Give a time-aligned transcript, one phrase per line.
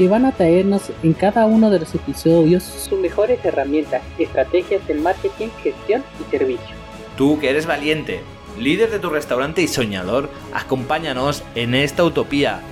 [0.00, 4.94] que van a traernos en cada uno de los episodios sus mejores herramientas, estrategias de
[4.94, 6.74] marketing, gestión y servicio.
[7.18, 8.22] Tú que eres valiente,
[8.58, 12.62] líder de tu restaurante y soñador, acompáñanos en esta utopía.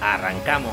[0.00, 0.72] ¡Arrancamos!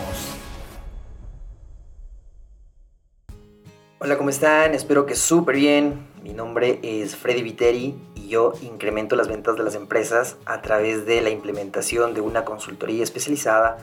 [4.00, 4.74] Hola, ¿cómo están?
[4.74, 6.08] Espero que súper bien.
[6.24, 11.06] Mi nombre es Freddy Viteri y yo incremento las ventas de las empresas a través
[11.06, 13.78] de la implementación de una consultoría especializada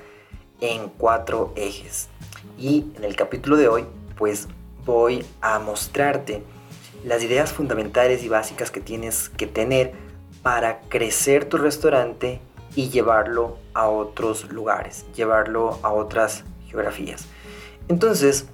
[0.61, 2.09] en cuatro ejes.
[2.59, 3.85] Y en el capítulo de hoy,
[4.17, 4.49] pues
[4.85, 6.43] voy a mostrarte
[7.05, 9.93] las ideas fundamentales y básicas que tienes que tener
[10.43, 12.41] para crecer tu restaurante
[12.75, 17.27] y llevarlo a otros lugares, llevarlo a otras geografías.
[17.89, 18.47] Entonces,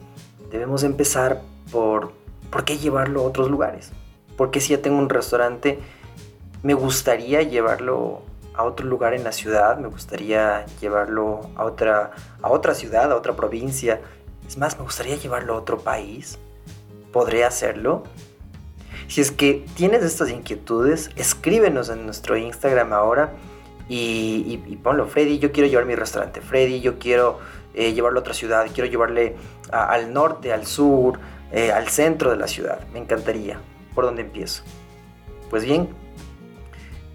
[0.50, 2.12] debemos empezar por
[2.52, 3.90] ¿por qué llevarlo a otros lugares?
[4.36, 5.78] Porque si ya tengo un restaurante,
[6.62, 8.22] me gustaría llevarlo
[8.54, 13.16] a otro lugar en la ciudad, me gustaría llevarlo a otra, a otra ciudad, a
[13.16, 14.00] otra provincia.
[14.46, 16.38] Es más, me gustaría llevarlo a otro país.
[17.12, 18.04] ¿Podré hacerlo?
[19.08, 23.32] Si es que tienes estas inquietudes, escríbenos en nuestro Instagram ahora
[23.88, 27.38] y, ponlo, Freddy, yo quiero llevar mi restaurante, Freddy, yo quiero
[27.74, 29.36] eh, llevarlo a otra ciudad, quiero llevarle
[29.70, 31.18] al norte, al sur,
[31.50, 32.86] eh, al centro de la ciudad.
[32.92, 33.60] Me encantaría.
[33.94, 34.62] ¿Por dónde empiezo?
[35.50, 35.88] Pues bien,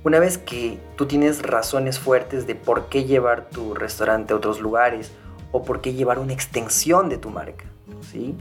[0.08, 4.62] una vez que tú tienes razones fuertes de por qué llevar tu restaurante a otros
[4.62, 5.12] lugares
[5.52, 7.66] o por qué llevar una extensión de tu marca,
[8.10, 8.34] ¿sí?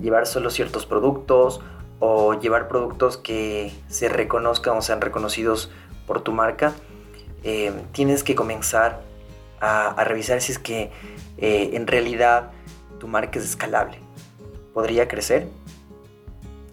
[0.00, 1.60] Llevar solo ciertos productos
[2.00, 5.70] o llevar productos que se reconozcan o sean reconocidos
[6.08, 6.72] por tu marca,
[7.44, 9.02] eh, tienes que comenzar
[9.60, 10.90] a, revisar si es que
[11.38, 12.50] eh, en realidad
[12.98, 14.00] tu marca es escalable.
[14.74, 15.46] ¿Podría crecer?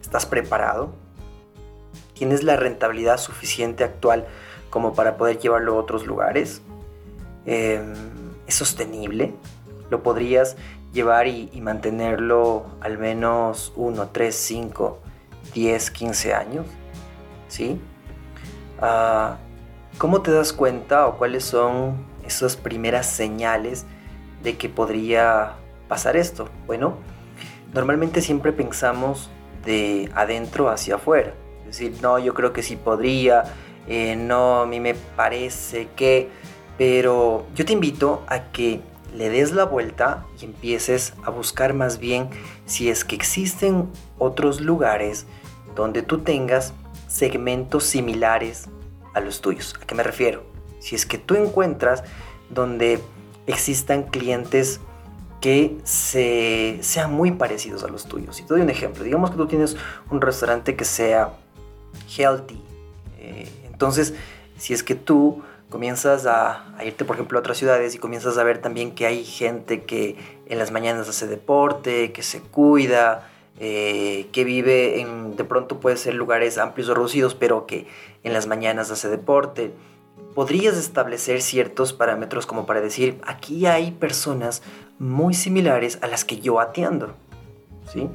[0.01, 0.91] ¿Estás preparado?
[2.19, 4.25] ¿Tienes la rentabilidad suficiente actual
[4.69, 6.61] como para poder llevarlo a otros lugares?
[7.45, 7.93] Em,
[8.45, 9.33] ¿Es sostenible?
[9.89, 10.57] ¿Lo podrías
[10.91, 14.99] llevar y, mantenerlo al menos 1, 3, 5,
[15.53, 16.65] 10, 15 años?
[17.47, 17.79] ¿Sí?
[18.81, 19.37] Ah,
[19.97, 23.85] ¿Cómo te das cuenta o cuáles son esas primeras señales
[24.43, 25.53] de que podría
[25.87, 26.49] pasar esto?
[26.67, 26.97] Bueno,
[27.73, 29.29] normalmente siempre pensamos
[29.63, 31.33] de adentro hacia afuera
[31.69, 33.43] decir, no, yo creo que sí podría,
[33.87, 36.29] eh, no, a mí me parece que,
[36.77, 38.81] pero yo te invito a que
[39.15, 42.29] le des la vuelta y empieces a buscar más bien
[42.65, 45.25] si es que existen otros lugares
[45.75, 46.73] donde tú tengas
[47.07, 48.69] segmentos similares
[49.13, 49.75] a los tuyos.
[49.81, 50.43] ¿A qué me refiero?
[50.79, 52.03] Si es que tú encuentras
[52.49, 52.99] donde
[53.47, 54.79] existan clientes
[55.41, 58.39] que se, sean muy parecidos a los tuyos.
[58.39, 59.03] Y te doy un ejemplo.
[59.03, 59.77] Digamos que tú tienes
[60.11, 61.33] un restaurante que sea
[62.07, 62.61] healthy.
[63.19, 64.13] Eh, entonces,
[64.57, 68.43] si es que tú comienzas a, irte, por ejemplo, a otras ciudades y comienzas a
[68.43, 70.15] ver también que hay gente que
[70.47, 75.97] en las mañanas hace deporte, que se cuida, eh, que vive en, de pronto puede
[75.97, 77.87] ser lugares amplios o reducidos, pero que
[78.23, 79.71] en las mañanas hace deporte,
[80.33, 84.61] podrías establecer ciertos parámetros como para decir, aquí hay personas
[84.97, 87.13] muy similares a las que yo atiendo,
[87.91, 88.09] ¿sí?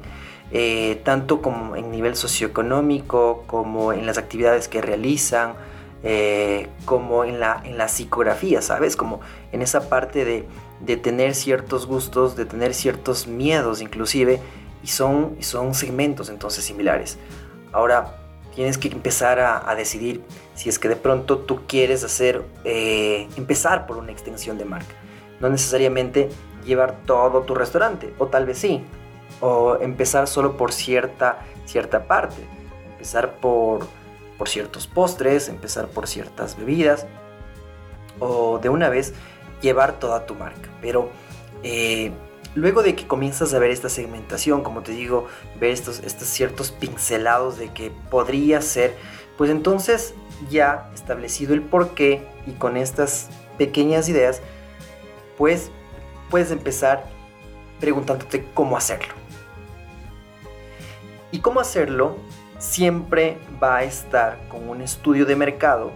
[0.51, 5.55] Eh, tanto como en nivel socioeconómico, como en las actividades que realizan,
[6.03, 8.95] eh, como en la, en la psicografía, ¿sabes?
[8.95, 10.45] Como en esa parte de,
[10.81, 14.39] de, tener ciertos gustos, de tener ciertos miedos inclusive,
[14.83, 17.17] y son, son segmentos entonces similares.
[17.71, 18.17] Ahora,
[18.53, 20.21] tienes que empezar a, a decidir
[20.53, 24.93] si es que de pronto tú quieres hacer, eh, empezar por una extensión de marca.
[25.39, 26.29] No necesariamente
[26.65, 28.83] llevar todo tu restaurante, o tal vez sí,
[29.41, 32.37] o empezar solo por cierta, cierta parte,
[32.91, 33.87] empezar por,
[34.37, 37.05] por ciertos postres, empezar por ciertas bebidas
[38.19, 39.13] o de una vez
[39.61, 40.69] llevar toda tu marca.
[40.81, 41.09] Pero
[41.63, 42.11] eh,
[42.55, 45.27] luego de que comienzas a ver esta segmentación, como te digo,
[45.59, 48.95] ver estos, estos ciertos pincelados de que podría ser,
[49.37, 50.13] pues entonces
[50.49, 54.41] ya establecido el porqué y con estas pequeñas ideas,
[55.37, 55.71] pues
[56.29, 57.05] puedes empezar
[57.79, 59.13] preguntándote cómo hacerlo.
[61.31, 62.17] ¿Y cómo hacerlo?
[62.59, 65.91] Siempre va a estar con un estudio de mercado.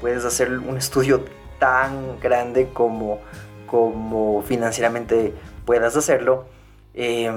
[0.00, 1.24] Puedes hacer un estudio
[1.58, 3.20] tan grande como,
[3.66, 5.34] como financieramente
[5.64, 6.46] puedas hacerlo.
[6.94, 7.30] Eh,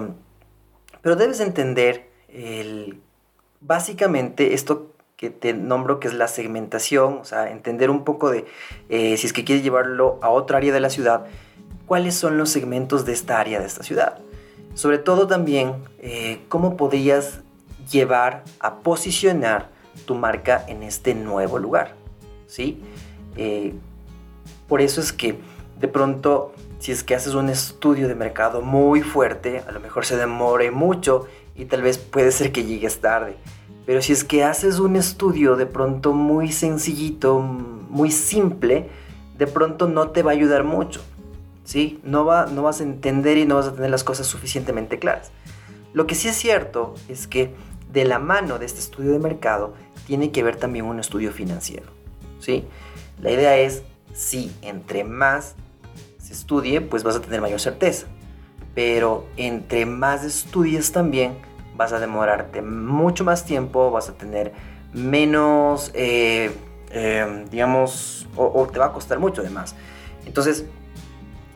[1.02, 3.02] pero debes entender el
[3.60, 8.46] básicamente esto que te nombro que es la segmentación, o sea, entender un poco de
[8.90, 11.26] eh, si es que quieres llevarlo a otra área de la ciudad,
[11.86, 14.18] cuáles son los segmentos de esta área de esta ciudad.
[14.74, 17.42] Sobre todo también eh, cómo podrías
[17.92, 19.70] llevar a posicionar
[20.06, 21.96] tu marca en este nuevo lugar,
[22.48, 22.82] ¿sí?
[23.36, 23.74] Eh,
[24.68, 25.38] por eso es que
[25.80, 30.06] de pronto, si es que haces un estudio de mercado muy fuerte, a lo mejor
[30.06, 31.26] se demore mucho
[31.56, 33.36] y tal vez puede ser que llegues tarde.
[33.86, 38.90] Pero si es que haces un estudio de pronto muy sencillito, muy simple,
[39.38, 41.02] de pronto no te va a ayudar mucho.
[41.72, 42.02] ¿Sí?
[42.04, 45.32] No, va, no vas a entender y no vas a tener las cosas suficientemente claras.
[45.94, 47.54] Lo que sí es cierto es que
[47.94, 49.74] de la mano de este estudio de mercado
[50.06, 51.86] tiene que ver también un estudio financiero.
[52.40, 52.66] ¿sí?
[53.22, 53.84] La idea es,
[54.14, 55.56] si entre más
[56.18, 58.08] se estudie, pues vas a tener mayor certeza.
[58.76, 61.38] Pero entre más estudies también,
[61.78, 64.52] vas a demorarte mucho más tiempo, vas a tener
[64.92, 66.52] menos, eh,
[66.90, 69.74] eh, digamos, o, te va a costar mucho además.
[70.26, 70.66] Entonces,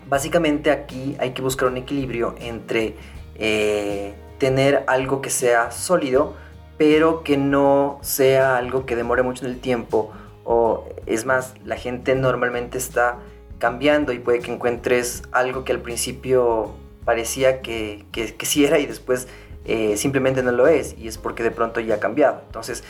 [0.07, 2.95] básicamente aquí hay que buscar un equilibrio entre
[3.35, 6.35] eh, tener algo que sea sólido,
[6.77, 10.11] pero que no sea algo que demore mucho en el tiempo.
[10.43, 13.19] O es más, la gente normalmente está
[13.57, 16.73] cambiando y puede que encuentres algo que al principio
[17.05, 19.27] parecía que, que, que sí era y después
[19.65, 22.41] eh, simplemente no lo es y es porque de pronto ya ha cambiado.
[22.45, 22.83] Entonces,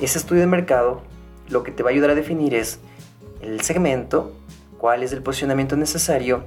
[0.00, 1.02] ese estudio de mercado
[1.48, 2.78] lo que te va a ayudar a definir es
[3.42, 4.32] el segmento,
[4.84, 6.44] cuál es el posicionamiento necesario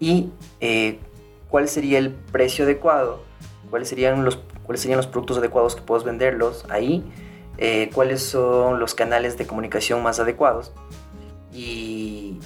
[0.00, 0.30] y
[0.60, 0.98] eh,
[1.50, 3.22] cuál sería el precio adecuado,
[3.68, 7.04] cuáles serían los, cuáles serían los productos adecuados que puedes venderlos ahí,
[7.58, 10.72] eh, cuáles son los canales de comunicación más adecuados.
[11.52, 12.38] Y,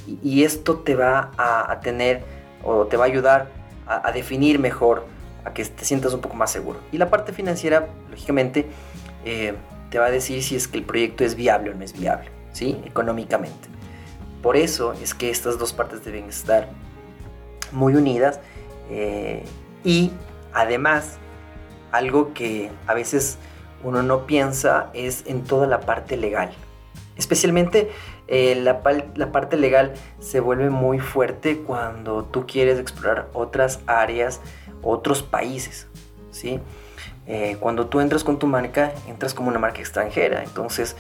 [0.43, 2.25] esto te va a, tener
[2.65, 3.53] o te va a ayudar
[3.87, 5.07] a, a definir mejor
[5.45, 6.81] a que te sientas un poco más seguro.
[6.91, 8.67] Y la parte financiera, lógicamente,
[9.25, 9.55] eh,
[9.91, 12.31] te va a decir si es que el proyecto es viable o no es viable,
[12.51, 12.81] ¿sí?
[12.85, 13.80] Económicamente.
[14.43, 16.69] Por eso es que estas dos partes deben estar
[17.73, 18.41] muy unidas
[18.91, 19.45] eh,
[19.85, 20.13] y
[20.53, 21.19] además
[21.93, 23.39] algo que a veces
[23.85, 26.51] uno no piensa es en toda la parte legal.
[27.17, 27.91] Especialmente
[28.29, 34.41] eh, la, parte legal se vuelve muy fuerte cuando tú quieres explorar otras áreas
[34.83, 35.87] otros países,
[36.31, 36.61] ¿sí?
[37.27, 40.97] Eh, cuando tú entras con tu marca, entras como una marca extranjera, entonces,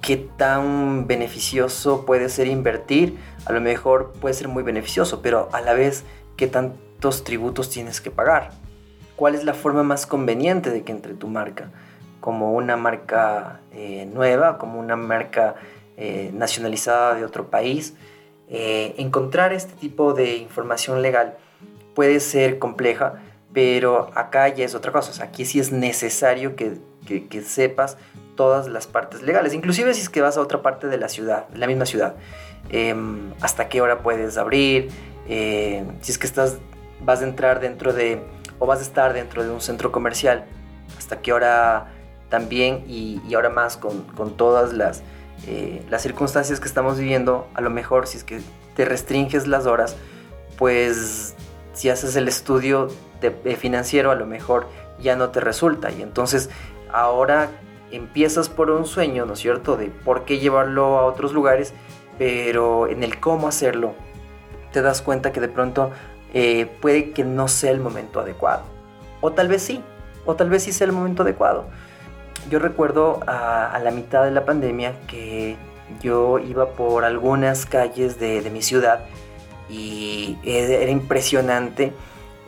[0.00, 3.18] ¿qué tan beneficioso puede ser invertir?
[3.46, 6.04] A lo mejor puede ser muy beneficioso, pero a la vez,
[6.36, 8.50] ¿qué tantos tributos tienes que pagar?
[9.16, 11.70] ¿Cuál es la forma más conveniente de que entre tu marca?
[12.20, 15.54] Como una marca eh, nueva, como una marca
[15.96, 17.94] eh, nacionalizada de otro país.
[18.48, 21.38] encontrar este tipo de información legal
[21.94, 23.14] puede ser compleja,
[23.52, 25.24] pero acá ya es otra cosa.
[25.24, 27.96] aquí sí es necesario que, que, sepas
[28.36, 31.46] todas las partes legales, inclusive si es que vas a otra parte de la ciudad,
[31.54, 32.16] la misma ciudad.
[32.70, 34.88] Em, hasta qué hora puedes abrir,
[35.28, 36.58] eh, si es que estás,
[37.00, 38.22] vas a entrar dentro de,
[38.58, 40.46] o vas a estar dentro de un centro comercial,
[40.98, 41.92] hasta qué hora
[42.28, 45.02] también, y, ahora más con, con todas las,
[45.46, 48.40] eh, las circunstancias que estamos viviendo, a lo mejor si es que
[48.74, 49.96] te restringes las horas,
[50.56, 51.34] pues
[51.74, 52.88] si haces el estudio
[53.20, 54.66] de, financiero a lo mejor
[55.00, 56.50] ya no te resulta y entonces
[56.94, 57.50] ahora
[57.90, 61.74] empiezas por un sueño, ¿no es cierto?, de por qué llevarlo a otros lugares,
[62.18, 63.94] pero en el cómo hacerlo
[64.72, 65.90] te das cuenta que de pronto
[66.32, 68.62] eh, puede que no sea el momento adecuado.
[69.20, 69.82] O tal vez sí,
[70.24, 71.66] o tal vez sí sea el momento adecuado.
[72.50, 75.56] Yo recuerdo a, la mitad de la pandemia que
[76.00, 79.04] yo iba por algunas calles de, de mi ciudad
[79.68, 81.92] y era impresionante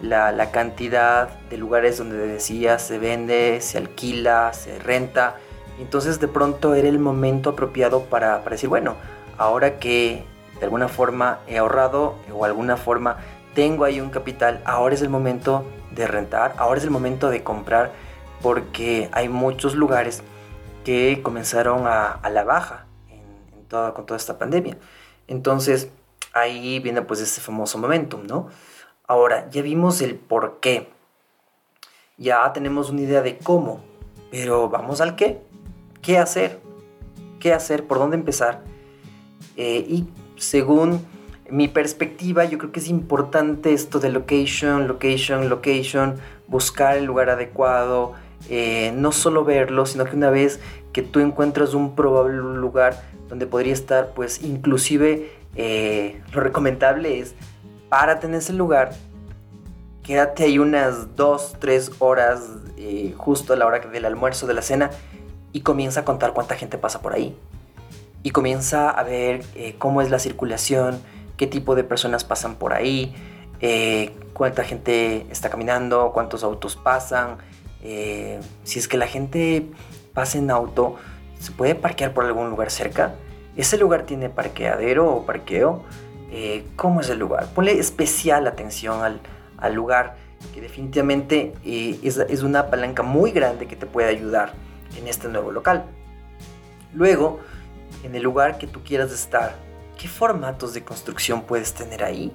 [0.00, 5.36] la, cantidad de lugares donde decía se vende, se alquila, se renta.
[5.78, 8.96] Entonces de pronto era el momento apropiado para, para decir, bueno,
[9.38, 10.24] ahora que
[10.58, 13.18] de alguna forma he ahorrado o de alguna forma
[13.54, 17.42] tengo ahí un capital, ahora es el momento de rentar, ahora es el momento de
[17.42, 17.92] comprar,
[18.42, 20.22] porque hay muchos lugares
[20.84, 24.76] que comenzaron a, la baja en, con toda esta pandemia.
[25.26, 25.88] Entonces,
[26.34, 28.48] ahí viene pues ese famoso momentum, ¿no?
[29.08, 30.88] Ahora, ya vimos el por qué.
[32.18, 33.80] Ya tenemos una idea de cómo,
[34.32, 35.40] pero vamos al qué.
[36.02, 36.58] ¿Qué hacer?
[37.38, 37.86] ¿Qué hacer?
[37.86, 38.62] ¿Por dónde empezar?
[39.56, 41.06] Eh, y según
[41.48, 46.16] mi perspectiva, yo creo que es importante esto de location, location, location,
[46.48, 48.14] buscar el lugar adecuado,
[48.48, 50.58] eh, no solo verlo, sino que una vez
[50.92, 57.34] que tú encuentras un probable lugar donde podría estar, pues inclusive eh, lo recomendable es
[57.88, 58.92] párate en ese lugar,
[60.02, 62.40] quédate ahí unas 2, 3 horas
[62.76, 64.90] eh, justo a la hora del almuerzo, de la cena,
[65.52, 67.36] y comienza a contar cuánta gente pasa por ahí.
[68.22, 71.00] Y comienza a ver eh, cómo es la circulación,
[71.36, 73.14] qué tipo de personas pasan por ahí,
[73.60, 77.38] eh, cuánta gente está caminando, cuántos autos pasan.
[78.64, 79.70] si es que la gente
[80.12, 80.96] pasa en auto,
[81.38, 83.14] ¿se puede parquear por algún lugar cerca?
[83.56, 85.82] ¿Ese lugar tiene parqueadero o parqueo?
[86.76, 87.48] ¿Cómo es el lugar?
[87.54, 89.20] Ponle especial atención al,
[89.58, 90.16] al lugar
[90.54, 94.54] que definitivamente eh, es, una palanca muy grande que te puede ayudar
[94.98, 95.84] en este nuevo local.
[96.94, 97.40] Luego,
[98.02, 99.56] en el lugar que tú quieras estar,
[99.98, 102.32] ¿qué formatos de construcción puedes tener ahí?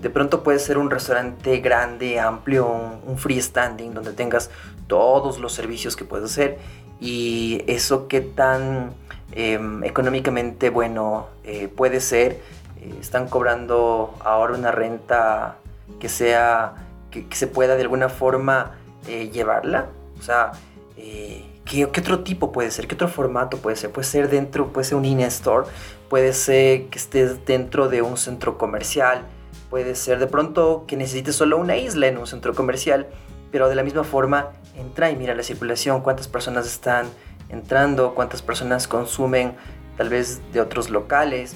[0.00, 4.50] De pronto puede ser un restaurante grande, amplio, un, freestanding donde tengas
[4.86, 6.58] todos los servicios que puedes hacer
[7.00, 8.94] y eso qué tan
[9.32, 12.40] em, económicamente bueno eh, puede ser.
[12.80, 15.56] Eh, están cobrando ahora una renta
[15.98, 16.74] que sea
[17.10, 18.72] que, se pueda de alguna forma
[19.06, 19.86] eh, llevarla.
[20.18, 20.52] O sea,
[20.96, 22.86] eh, ¿qué, otro tipo puede ser?
[22.86, 23.90] ¿Qué otro formato puede ser?
[23.90, 25.66] Puede ser dentro, puede ser un in-store,
[26.08, 29.22] puede ser que estés dentro de un centro comercial,
[29.70, 33.06] puede ser de pronto que necesites solo una isla en un centro comercial,
[33.50, 37.06] pero de la misma forma entra y mira la circulación, cuántas personas están
[37.48, 39.54] entrando, cuántas personas consumen
[39.96, 41.54] tal vez de otros locales.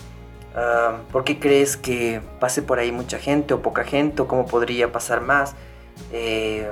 [1.11, 4.92] ¿Por qué crees que pase por ahí mucha gente o poca gente o cómo podría
[4.92, 5.54] pasar más?
[6.12, 6.71] Eh,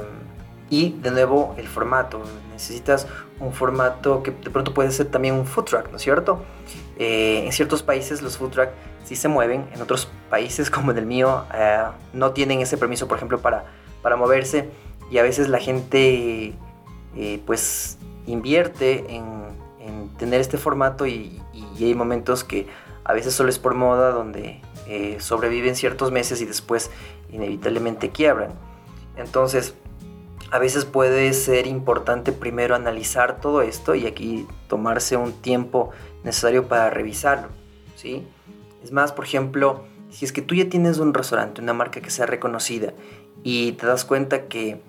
[0.68, 2.22] y de nuevo el formato.
[2.52, 3.06] Necesitas
[3.40, 6.42] un formato que de pronto puede ser también un food truck, ¿no es cierto?
[6.98, 8.68] Eh, en ciertos países los food truck
[9.02, 13.08] sí se mueven, en otros países como en el mío eh, no tienen ese permiso,
[13.08, 13.64] por ejemplo, para,
[14.02, 14.68] para moverse
[15.10, 16.54] y a veces la gente
[17.44, 19.24] pues invierte en,
[19.80, 21.42] en, tener este formato y,
[21.76, 22.68] y hay momentos que
[23.10, 26.90] a veces solo es por moda donde eh, sobreviven ciertos meses y después
[27.30, 28.52] inevitablemente quiebran.
[29.16, 29.74] Entonces,
[30.52, 35.90] a veces puede ser importante primero analizar todo esto y aquí tomarse un tiempo
[36.22, 37.48] necesario para revisarlo,
[37.96, 38.26] ¿sí?
[38.82, 42.10] Es más, por ejemplo, si es que tú ya tienes un restaurante, una marca que
[42.10, 42.92] sea reconocida
[43.42, 44.80] y te das cuenta que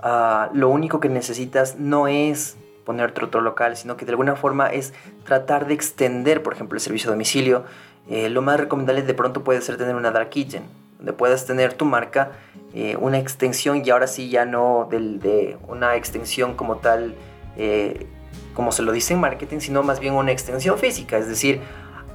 [0.00, 2.57] ah, lo único que necesitas no es
[2.88, 4.94] ponerte otro local, sino que de alguna forma es
[5.26, 7.64] tratar de extender, por ejemplo, el servicio a domicilio.
[8.08, 10.62] Eh, lo más recomendable de pronto puede ser tener una dark kitchen,
[10.96, 12.32] donde puedas tener tu marca,
[12.72, 17.14] eh, una extensión y ahora sí ya no del, de una extensión como tal,
[17.58, 18.06] eh,
[18.54, 21.18] como se lo dice en marketing, sino más bien una extensión física.
[21.18, 21.60] Es decir,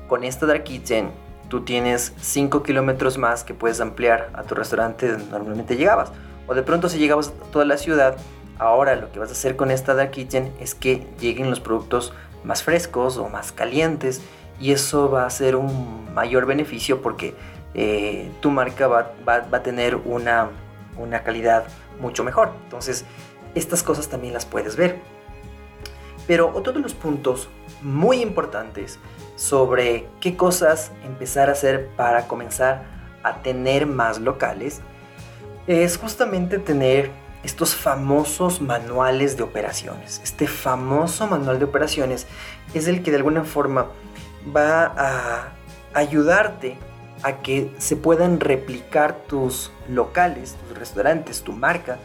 [0.08, 1.12] con esta dark kitchen
[1.50, 6.12] tú tienes 5 kilómetros más que puedes ampliar a tu restaurante donde normalmente llegabas.
[6.48, 8.18] O de pronto si llegabas a toda la ciudad,
[8.60, 12.14] Ahora lo que vas a hacer con esta Dark Kitchen es que lleguen los productos
[12.44, 14.22] más frescos o más calientes
[14.60, 17.36] y eso va a ser un mayor beneficio porque
[17.74, 20.50] eh, tu marca va, a tener una,
[20.98, 21.66] una calidad
[22.00, 22.52] mucho mejor.
[22.66, 23.06] Entonces,
[23.56, 25.00] estas cosas también las puedes ver.
[26.28, 27.50] Pero otro de los puntos
[27.82, 29.00] muy importantes
[29.36, 32.84] sobre qué cosas empezar a hacer para comenzar
[33.24, 34.82] a tener más locales
[35.68, 37.12] es justamente tener
[37.44, 40.22] estos famosos manuales de operaciones.
[40.24, 42.26] Este famoso manual de operaciones
[42.74, 43.88] es el que de alguna forma
[44.56, 45.52] va a
[45.94, 46.78] ayudarte
[47.22, 51.98] a que se puedan replicar tus locales, tus restaurantes, tu marca,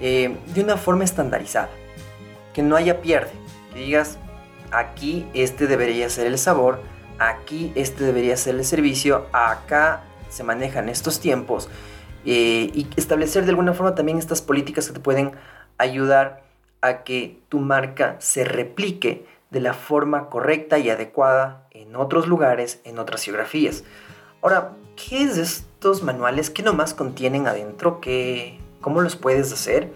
[0.00, 1.70] eh, de una forma estandarizada.
[2.52, 3.32] Que no haya pierde.
[3.72, 4.18] Que digas,
[4.70, 6.82] aquí este debería ser el sabor,
[7.18, 11.68] aquí este debería ser el servicio, acá se manejan estos tiempos
[12.24, 15.32] eh, y establecer de alguna forma también estas políticas que te pueden
[15.78, 16.42] ayudar
[16.80, 22.80] a que tu marca se replique de la forma correcta y adecuada en otros lugares,
[22.84, 23.84] en otras geografías.
[24.40, 26.50] Ahora, ¿qué es estos manuales?
[26.50, 28.00] ¿Qué nomás contienen adentro?
[28.00, 29.92] ¿Qué, ¿Cómo los puedes hacer?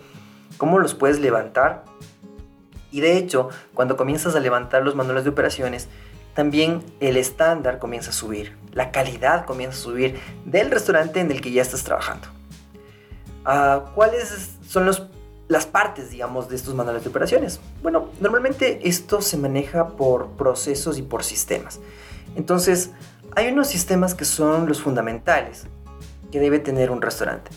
[0.58, 1.84] ¿Cómo los puedes levantar?
[2.92, 5.88] Y de hecho, cuando comienzas a levantar los manuales de operaciones,
[6.36, 11.40] también el estándar comienza a subir, la calidad comienza a subir del restaurante en el
[11.40, 12.28] que ya estás trabajando.
[13.46, 15.06] Ah, ¿Cuáles son los,
[15.48, 17.58] las partes, digamos, de estos manuales de operaciones?
[17.82, 21.80] Bueno, normalmente esto se maneja por procesos y por sistemas.
[22.36, 22.90] Entonces,
[23.34, 25.66] hay unos sistemas que son los fundamentales
[26.30, 27.50] que debe tener un restaurante.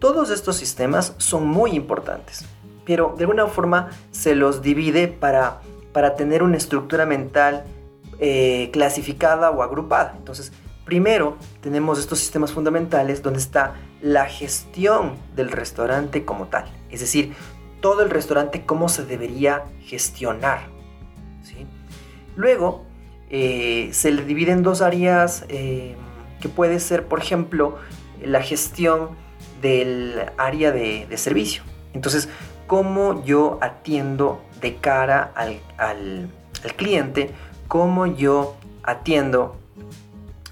[0.00, 2.44] Todos estos sistemas son muy importantes,
[2.84, 5.60] pero de alguna forma se los divide para,
[5.92, 7.64] para tener una estructura mental
[8.18, 10.14] eh, clasificada o agrupada.
[10.16, 10.52] Entonces,
[10.86, 16.64] primero tenemos estos sistemas fundamentales donde está la gestión del restaurante como tal.
[16.90, 17.34] Es decir,
[17.80, 20.74] todo el restaurante cómo se debería gestionar.
[22.36, 22.84] Luego,
[23.30, 25.96] eh, se le divide en dos áreas eh,
[26.40, 27.78] que puede ser, por ejemplo,
[28.22, 29.10] la gestión
[29.62, 31.62] del área de, servicio.
[31.94, 32.28] Entonces,
[32.66, 36.30] cómo yo atiendo de cara al
[36.76, 37.30] cliente,
[37.68, 39.56] cómo yo atiendo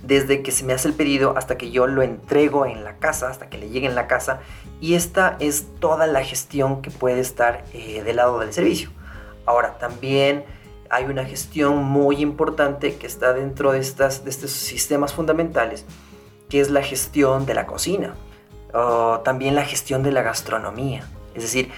[0.02, 3.28] desde que se me hace el pedido hasta que yo lo entrego en la casa,
[3.28, 4.40] hasta que le llegue en la casa.
[4.80, 8.90] Y esta es toda la gestión que puede estar eh, del lado del servicio.
[9.46, 10.44] Ahora, también
[10.90, 15.86] hay una gestión muy importante que está dentro de, estas, de estos sistemas fundamentales,
[16.48, 18.14] que es la gestión de la cocina,
[18.72, 21.08] o también la gestión de la gastronomía.
[21.34, 21.70] Es decir,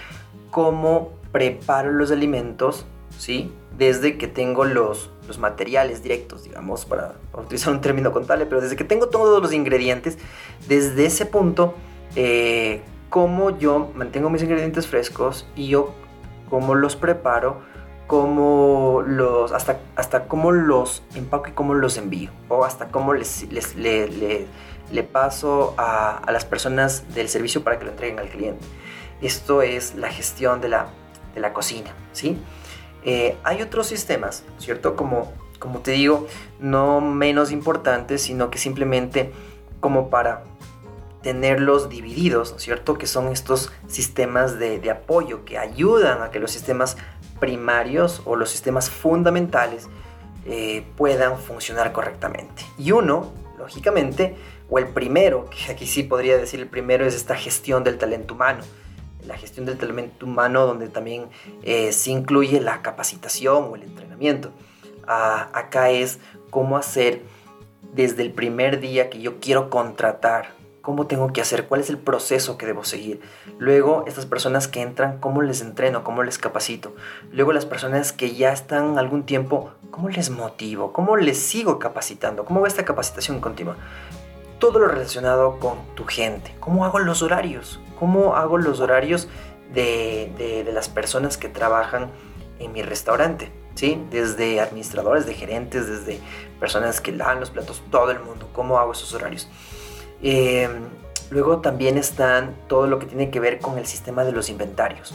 [0.50, 2.86] cómo preparo los alimentos,
[3.18, 3.52] ¿sí?
[3.76, 8.76] Desde que tengo los, los materiales directos, digamos, para, utilizar un término contable, pero desde
[8.76, 10.18] que tengo todos los ingredientes,
[10.68, 11.74] desde ese punto,
[12.14, 15.94] eh, cómo yo mantengo mis ingredientes frescos y yo
[16.48, 17.60] cómo los preparo,
[18.06, 23.50] cómo los, hasta, hasta cómo los empaco y cómo los envío, o hasta cómo les,
[23.50, 24.46] les le,
[24.92, 28.64] le, paso a, a, las personas del servicio para que lo entreguen al cliente.
[29.20, 30.86] Esto es la gestión de la,
[31.34, 32.38] de la cocina, ¿sí?
[33.06, 34.96] Eh, hay otros sistemas, ¿cierto?
[34.96, 36.26] Como, como te digo,
[36.58, 39.32] no menos importantes, sino que simplemente
[39.78, 40.42] como para
[41.22, 42.98] tenerlos divididos, ¿cierto?
[42.98, 46.96] Que son estos sistemas de, apoyo que ayudan a que los sistemas
[47.38, 49.86] primarios o los sistemas fundamentales
[50.44, 52.64] eh, puedan funcionar correctamente.
[52.76, 54.34] Y uno, lógicamente,
[54.68, 58.34] o el primero, que aquí sí podría decir el primero, es esta gestión del talento
[58.34, 58.64] humano
[59.26, 61.26] la gestión del talento humano, donde también
[61.62, 64.52] eh, se incluye la capacitación o el entrenamiento.
[65.06, 66.18] Ah, acá es
[66.50, 67.22] cómo hacer
[67.92, 70.50] desde el primer día que yo quiero contratar,
[70.82, 73.20] cómo tengo que hacer, cuál es el proceso que debo seguir.
[73.58, 76.94] Luego, estas personas que entran, cómo les entreno, cómo les capacito.
[77.32, 82.44] Luego, las personas que ya están algún tiempo, cómo les motivo, cómo les sigo capacitando,
[82.44, 83.76] cómo va esta capacitación continua.
[84.58, 89.28] Todo lo relacionado con tu gente, cómo hago los horarios, cómo hago los horarios
[89.74, 92.10] de, las personas que trabajan
[92.58, 93.50] en mi restaurante.
[93.74, 94.02] ¿Sí?
[94.10, 96.18] Desde administradores, de gerentes, desde
[96.58, 99.50] personas que lavan los platos, todo el mundo, cómo hago esos horarios.
[100.22, 100.70] Em,
[101.28, 105.14] luego también están todo lo que tiene que ver con el sistema de los inventarios,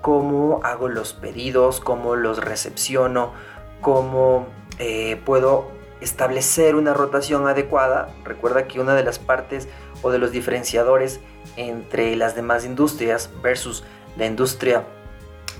[0.00, 3.32] cómo hago los pedidos, cómo los recepciono,
[3.80, 4.48] cómo
[4.80, 5.68] eh, puedo
[6.00, 8.08] establecer una rotación adecuada.
[8.24, 9.68] Recuerda que una de las partes
[10.02, 11.20] o de los diferenciadores
[11.56, 13.84] entre las demás industrias versus
[14.16, 14.84] la industria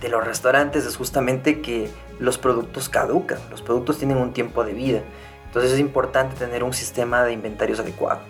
[0.00, 4.72] de los restaurantes es justamente que los productos caducan, los productos tienen un tiempo de
[4.72, 5.02] vida.
[5.46, 8.20] Entonces es importante tener un sistema de inventarios adecuado.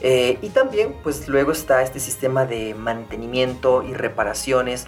[0.00, 4.86] Eh, y también, pues luego está este sistema de mantenimiento y reparaciones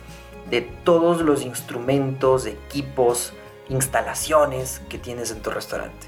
[0.50, 3.32] de todos los instrumentos, equipos,
[3.68, 6.06] instalaciones que tienes en tu restaurante.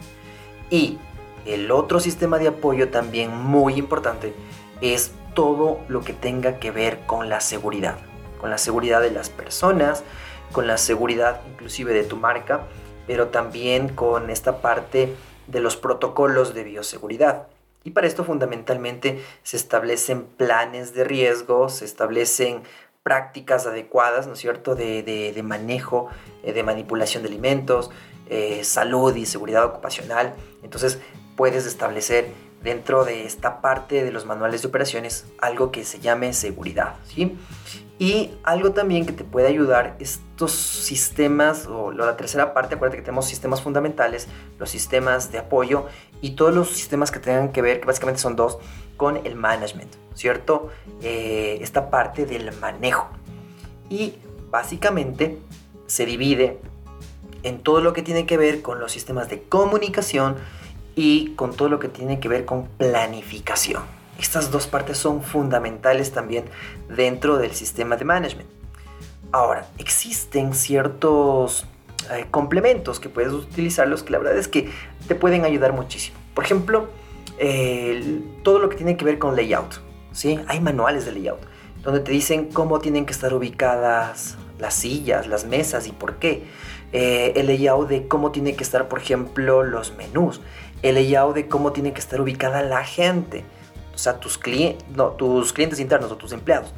[0.71, 0.99] Y
[1.47, 4.35] el otro sistema de apoyo también muy importante
[4.81, 7.99] es todo lo que tenga que ver con la seguridad,
[8.41, 10.03] con la seguridad de las personas,
[10.51, 12.63] con la seguridad inclusive de tu marca,
[13.07, 15.15] pero también con esta parte
[15.47, 17.47] de los protocolos de bioseguridad.
[17.85, 22.63] Y para esto fundamentalmente se establecen planes de riesgo, se establecen
[23.05, 26.09] prácticas adecuadas, ¿no es cierto?, de, manejo,
[26.43, 27.91] eh, de manipulación de alimentos,
[28.29, 30.35] eh, salud y seguridad ocupacional.
[30.65, 30.99] Entonces
[31.37, 32.27] puedes establecer
[32.67, 36.97] dentro de esta parte de los manuales de operaciones algo que se llame seguridad.
[37.07, 37.39] ¿sí?
[38.01, 43.05] Y algo también que te puede ayudar, estos sistemas, o la tercera parte, acuérdate que
[43.05, 44.27] tenemos sistemas fundamentales,
[44.59, 45.87] los sistemas de apoyo
[46.21, 48.59] y todos los sistemas que tengan que ver, que básicamente son dos,
[48.97, 50.71] con el management, ¿cierto?
[51.03, 53.09] Eh, esta parte del manejo.
[53.89, 54.17] Y
[54.51, 55.39] básicamente
[55.87, 56.59] se divide
[57.45, 60.35] en todo lo que tiene que ver con los sistemas de comunicación,
[60.97, 63.83] y con todo lo que tiene que ver con planificación.
[64.19, 66.47] Estas dos partes son fundamentales también
[66.89, 68.49] dentro del sistema de management.
[69.31, 71.67] Ahora, existen ciertos
[72.11, 74.71] eh, complementos que puedes utilizarlos que la verdad es que
[75.07, 76.17] te pueden ayudar muchísimo.
[76.35, 76.89] Por ejemplo,
[78.43, 79.81] todo lo que tiene que ver con layout.
[80.13, 80.41] ¿sí?
[80.49, 81.41] Hay manuales de layout
[81.87, 86.43] donde te dicen cómo tienen que estar ubicadas las sillas, las mesas y por qué.
[86.93, 90.41] Eh, el layout de cómo tiene que estar, por ejemplo, los menús
[90.83, 93.45] el layout de cómo tiene que estar ubicada la gente,
[93.95, 94.39] o sea, tus,
[95.19, 96.73] tus clientes internos o tus empleados.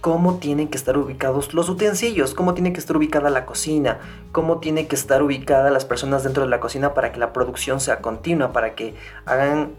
[0.00, 4.00] Cómo tienen que estar ubicados los utensilios, cómo tiene que estar ubicada la cocina,
[4.32, 7.78] cómo tiene que estar ubicada las personas dentro de la cocina para que la producción
[7.78, 9.74] sea continua, para que hagan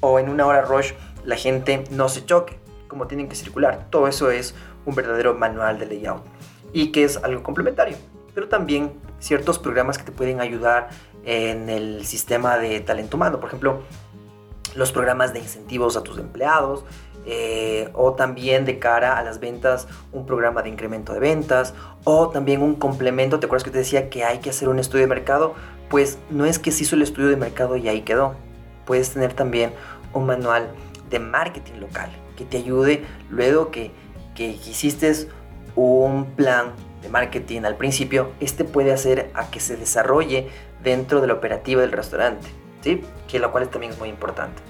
[0.00, 0.92] o en una hora rush
[1.24, 3.88] la gente no se choque, cómo tienen que circular.
[3.90, 6.22] Todo eso es un verdadero manual de layout
[6.72, 7.96] y que es algo complementario,
[8.34, 10.90] pero también ciertos programas que te pueden ayudar
[11.26, 13.38] en el sistema de talento humano.
[13.38, 13.82] Por ejemplo,
[14.74, 16.84] los programas de incentivos a tus empleados,
[17.28, 22.28] eh, o también de cara a las ventas un programa de incremento de ventas o
[22.28, 23.40] también un complemento.
[23.40, 25.54] ¿Te acuerdas que te decía que hay que hacer un estudio de mercado?
[25.90, 28.36] Pues no es que se hizo el estudio de mercado y ahí quedó.
[28.84, 29.72] Puedes tener también
[30.12, 30.70] un manual
[31.10, 33.90] de marketing local que te ayude luego que,
[34.36, 35.12] que hiciste
[35.74, 40.48] un plan de marketing al principio, este puede hacer a que se desarrolle
[40.86, 42.46] dentro de la operativa del restaurante,
[42.80, 43.02] ¿sí?
[43.26, 44.62] Que lo cual también es muy importante.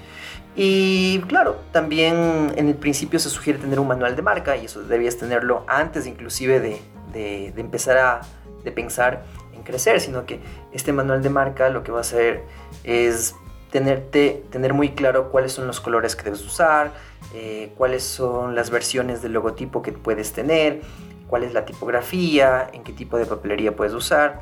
[0.55, 4.81] Y claro, también en el principio se sugiere tener un manual de marca y eso
[4.81, 6.81] debías tenerlo antes inclusive de,
[7.13, 8.21] de, empezar a
[8.63, 10.39] de pensar en crecer, sino que
[10.73, 12.43] este manual de marca lo que va a hacer
[12.83, 13.35] es
[13.71, 16.93] tenerte, tener muy claro cuáles son los colores que debes usar,
[17.35, 20.81] eh, cuáles son las versiones del logotipo que puedes tener,
[21.27, 24.39] cuál es la tipografía, en qué tipo de papelería puedes usar,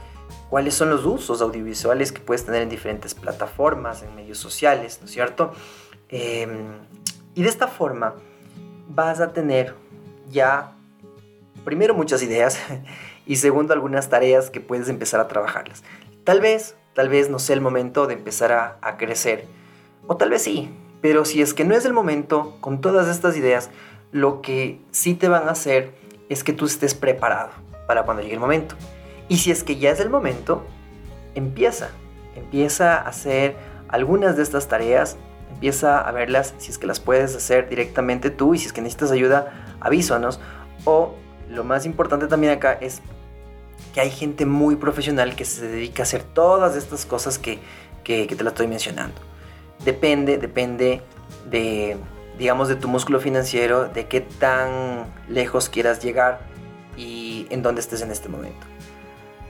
[0.50, 5.06] cuáles son los usos audiovisuales que puedes tener en diferentes plataformas, en medios sociales, ¿no
[5.06, 5.54] es cierto?
[6.10, 6.80] Em,
[7.34, 8.16] y de esta forma
[8.88, 9.76] vas a tener
[10.30, 10.74] ya,
[11.64, 12.60] primero, muchas ideas
[13.26, 15.84] y segundo, algunas tareas que puedes empezar a trabajarlas.
[16.24, 19.46] Tal vez, tal vez no sea el momento de empezar a, a crecer,
[20.08, 23.38] o tal vez sí, pero si es que no es el momento, con todas estas
[23.38, 23.70] ideas,
[24.12, 25.94] lo que sí te van a hacer
[26.30, 27.52] es que tú estés preparado
[27.88, 28.76] para cuando llegue el momento.
[29.28, 30.66] Y si es que ya es el momento,
[31.34, 31.90] empieza.
[32.36, 33.56] Empieza a hacer
[33.88, 35.18] algunas de estas tareas,
[35.54, 38.82] empieza a verlas si es que las puedes hacer directamente tú y si es que
[38.82, 40.40] necesitas ayuda, avísanos.
[40.84, 41.16] O
[41.50, 43.02] lo más importante también acá es
[43.94, 47.60] que hay gente muy profesional que se dedica a hacer todas estas cosas que,
[48.04, 49.22] que, te las estoy mencionando
[49.84, 51.02] depende, depende
[51.50, 51.98] de,
[52.38, 56.40] digamos, de tu músculo financiero, de qué tan lejos quieras llegar
[56.96, 58.66] y en dónde estés en este momento.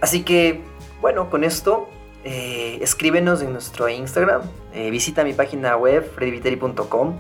[0.02, 0.62] Así que,
[1.02, 1.90] bueno, con esto,
[2.24, 4.42] eh, escríbenos en nuestro Instagram,
[4.74, 7.18] eh, visita mi página web, freddyviteri.com.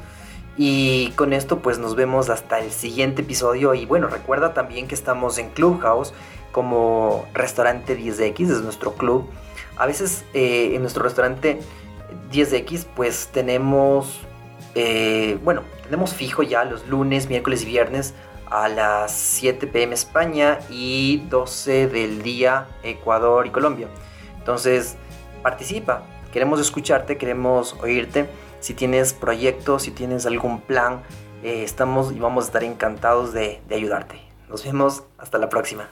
[0.58, 4.96] Y con esto pues nos vemos hasta el siguiente episodio y bueno, recuerda también que
[4.96, 6.14] estamos en Clubhouse
[6.54, 9.30] como restaurante 10X, es nuestro club.
[9.76, 11.60] A veces eh, en nuestro restaurante
[12.32, 14.22] 10X, pues tenemos,
[14.76, 18.14] eh, bueno, tenemos fijo ya los lunes, miércoles y viernes
[18.50, 23.88] a las 7 pm España y 12 del día Ecuador y Colombia.
[24.38, 24.96] Entonces,
[25.42, 28.30] participa, queremos escucharte, queremos oírte.
[28.60, 31.02] Si tienes proyectos, si tienes algún plan,
[31.44, 34.22] eh, estamos y vamos a estar encantados de, de ayudarte.
[34.50, 35.90] Nos vemos, hasta la próxima.